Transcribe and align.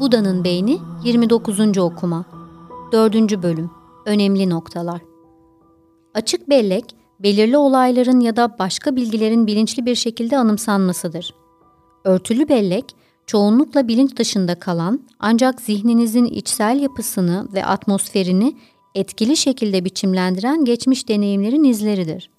Buda'nın 0.00 0.44
Beyni 0.44 0.78
29. 1.04 1.78
Okuma 1.78 2.24
4. 2.92 3.42
Bölüm 3.42 3.70
Önemli 4.06 4.50
Noktalar 4.50 5.00
Açık 6.14 6.48
bellek, 6.48 6.84
belirli 7.20 7.56
olayların 7.56 8.20
ya 8.20 8.36
da 8.36 8.58
başka 8.58 8.96
bilgilerin 8.96 9.46
bilinçli 9.46 9.86
bir 9.86 9.94
şekilde 9.94 10.38
anımsanmasıdır. 10.38 11.34
Örtülü 12.04 12.48
bellek, 12.48 12.84
çoğunlukla 13.26 13.88
bilinç 13.88 14.16
dışında 14.16 14.54
kalan 14.54 15.00
ancak 15.18 15.60
zihninizin 15.60 16.24
içsel 16.24 16.80
yapısını 16.80 17.48
ve 17.54 17.64
atmosferini 17.64 18.56
etkili 18.94 19.36
şekilde 19.36 19.84
biçimlendiren 19.84 20.64
geçmiş 20.64 21.08
deneyimlerin 21.08 21.64
izleridir. 21.64 22.30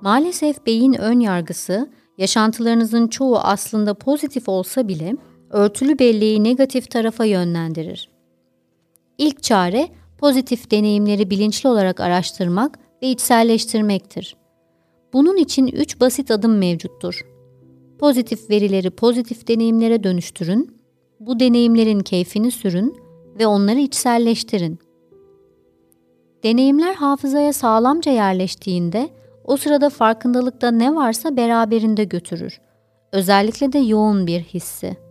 Maalesef 0.00 0.66
beyin 0.66 0.92
ön 0.92 1.20
yargısı, 1.20 1.90
yaşantılarınızın 2.18 3.08
çoğu 3.08 3.38
aslında 3.38 3.94
pozitif 3.94 4.48
olsa 4.48 4.88
bile 4.88 5.16
örtülü 5.56 5.98
belleği 5.98 6.44
negatif 6.44 6.90
tarafa 6.90 7.24
yönlendirir. 7.24 8.10
İlk 9.18 9.42
çare 9.42 9.88
pozitif 10.18 10.70
deneyimleri 10.70 11.30
bilinçli 11.30 11.68
olarak 11.68 12.00
araştırmak 12.00 12.78
ve 13.02 13.06
içselleştirmektir. 13.06 14.36
Bunun 15.12 15.36
için 15.36 15.66
üç 15.66 16.00
basit 16.00 16.30
adım 16.30 16.58
mevcuttur. 16.58 17.26
Pozitif 17.98 18.50
verileri 18.50 18.90
pozitif 18.90 19.48
deneyimlere 19.48 20.04
dönüştürün, 20.04 20.76
bu 21.20 21.40
deneyimlerin 21.40 22.00
keyfini 22.00 22.50
sürün 22.50 22.96
ve 23.38 23.46
onları 23.46 23.78
içselleştirin. 23.78 24.78
Deneyimler 26.44 26.94
hafızaya 26.94 27.52
sağlamca 27.52 28.12
yerleştiğinde 28.12 29.08
o 29.44 29.56
sırada 29.56 29.90
farkındalıkta 29.90 30.70
ne 30.70 30.94
varsa 30.94 31.36
beraberinde 31.36 32.04
götürür. 32.04 32.60
Özellikle 33.12 33.72
de 33.72 33.78
yoğun 33.78 34.26
bir 34.26 34.40
hissi. 34.40 35.05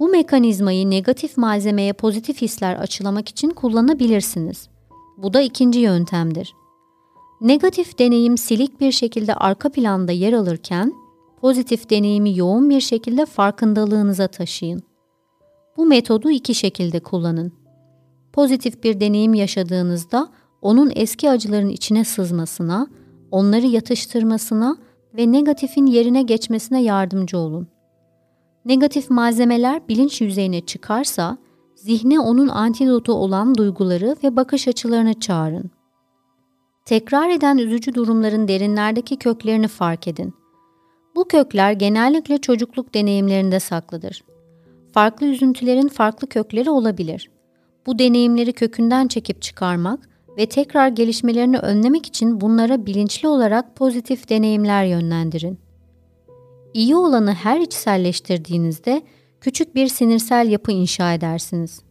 Bu 0.00 0.08
mekanizmayı 0.08 0.90
negatif 0.90 1.36
malzemeye 1.36 1.92
pozitif 1.92 2.42
hisler 2.42 2.76
açılamak 2.76 3.28
için 3.28 3.50
kullanabilirsiniz. 3.50 4.68
Bu 5.16 5.34
da 5.34 5.40
ikinci 5.40 5.80
yöntemdir. 5.80 6.54
Negatif 7.40 7.98
deneyim 7.98 8.38
silik 8.38 8.80
bir 8.80 8.92
şekilde 8.92 9.34
arka 9.34 9.68
planda 9.68 10.12
yer 10.12 10.32
alırken, 10.32 10.92
pozitif 11.40 11.90
deneyimi 11.90 12.38
yoğun 12.38 12.70
bir 12.70 12.80
şekilde 12.80 13.26
farkındalığınıza 13.26 14.28
taşıyın. 14.28 14.82
Bu 15.76 15.86
metodu 15.86 16.30
iki 16.30 16.54
şekilde 16.54 17.00
kullanın. 17.00 17.52
Pozitif 18.32 18.82
bir 18.82 19.00
deneyim 19.00 19.34
yaşadığınızda 19.34 20.28
onun 20.62 20.92
eski 20.94 21.30
acıların 21.30 21.68
içine 21.68 22.04
sızmasına, 22.04 22.86
onları 23.30 23.66
yatıştırmasına 23.66 24.76
ve 25.16 25.32
negatifin 25.32 25.86
yerine 25.86 26.22
geçmesine 26.22 26.82
yardımcı 26.82 27.38
olun. 27.38 27.68
Negatif 28.64 29.10
malzemeler 29.10 29.88
bilinç 29.88 30.20
yüzeyine 30.20 30.60
çıkarsa, 30.60 31.38
zihne 31.74 32.20
onun 32.20 32.48
antidotu 32.48 33.12
olan 33.12 33.54
duyguları 33.54 34.16
ve 34.24 34.36
bakış 34.36 34.68
açılarını 34.68 35.20
çağırın. 35.20 35.70
Tekrar 36.84 37.28
eden 37.28 37.58
üzücü 37.58 37.94
durumların 37.94 38.48
derinlerdeki 38.48 39.16
köklerini 39.16 39.68
fark 39.68 40.08
edin. 40.08 40.34
Bu 41.16 41.28
kökler 41.28 41.72
genellikle 41.72 42.38
çocukluk 42.38 42.94
deneyimlerinde 42.94 43.60
saklıdır. 43.60 44.24
Farklı 44.92 45.26
üzüntülerin 45.26 45.88
farklı 45.88 46.28
kökleri 46.28 46.70
olabilir. 46.70 47.30
Bu 47.86 47.98
deneyimleri 47.98 48.52
kökünden 48.52 49.08
çekip 49.08 49.42
çıkarmak 49.42 50.08
ve 50.38 50.46
tekrar 50.46 50.88
gelişmelerini 50.88 51.58
önlemek 51.58 52.06
için 52.06 52.40
bunlara 52.40 52.86
bilinçli 52.86 53.28
olarak 53.28 53.76
pozitif 53.76 54.28
deneyimler 54.28 54.84
yönlendirin. 54.84 55.58
İyi 56.74 56.96
olanı 56.96 57.32
her 57.32 57.60
içselleştirdiğinizde 57.60 59.02
küçük 59.40 59.74
bir 59.74 59.88
sinirsel 59.88 60.48
yapı 60.48 60.72
inşa 60.72 61.14
edersiniz. 61.14 61.82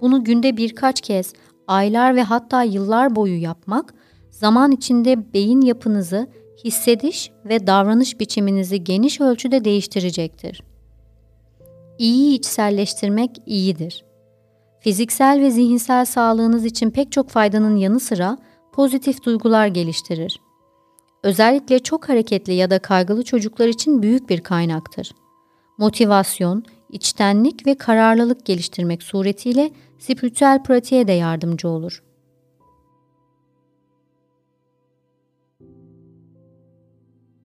Bunu 0.00 0.24
günde 0.24 0.56
birkaç 0.56 1.00
kez, 1.00 1.32
aylar 1.66 2.16
ve 2.16 2.22
hatta 2.22 2.62
yıllar 2.62 3.16
boyu 3.16 3.42
yapmak, 3.42 3.94
zaman 4.30 4.72
içinde 4.72 5.32
beyin 5.34 5.60
yapınızı, 5.60 6.26
hissediş 6.64 7.30
ve 7.44 7.66
davranış 7.66 8.20
biçiminizi 8.20 8.84
geniş 8.84 9.20
ölçüde 9.20 9.64
değiştirecektir. 9.64 10.62
İyi 11.98 12.34
içselleştirmek 12.34 13.30
iyidir. 13.46 14.04
Fiziksel 14.80 15.40
ve 15.40 15.50
zihinsel 15.50 16.04
sağlığınız 16.04 16.64
için 16.64 16.90
pek 16.90 17.12
çok 17.12 17.28
faydanın 17.28 17.76
yanı 17.76 18.00
sıra 18.00 18.38
pozitif 18.72 19.24
duygular 19.24 19.66
geliştirir. 19.66 20.40
Özellikle 21.22 21.78
çok 21.78 22.08
hareketli 22.08 22.52
ya 22.52 22.70
da 22.70 22.78
kaygılı 22.78 23.24
çocuklar 23.24 23.68
için 23.68 24.02
büyük 24.02 24.28
bir 24.28 24.40
kaynaktır. 24.40 25.12
Motivasyon, 25.78 26.64
içtenlik 26.90 27.66
ve 27.66 27.74
kararlılık 27.74 28.46
geliştirmek 28.46 29.02
suretiyle 29.02 29.70
spiritüel 29.98 30.62
pratiğe 30.62 31.06
de 31.06 31.12
yardımcı 31.12 31.68
olur. 31.68 32.02